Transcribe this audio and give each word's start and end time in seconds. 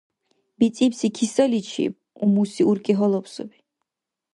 БицӀибси 0.57 1.09
кисаличиб, 1.17 1.93
умуси 2.23 2.61
уркӀи 2.69 2.93
гьалаб 2.97 3.25
саби. 3.33 3.59